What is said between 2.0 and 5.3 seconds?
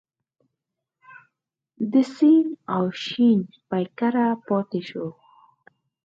سین او شین پیکړه پاتې شوه.